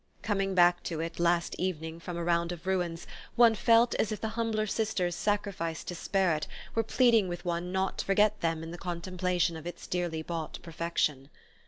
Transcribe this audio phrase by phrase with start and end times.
[0.23, 3.05] Coming back to it last evening from a round of ruins
[3.35, 7.71] one felt as if the humbler Sisters sacrificed to spare it were pleading with one
[7.71, 11.29] not to forget them in the contemplation of its dearly bought perfection.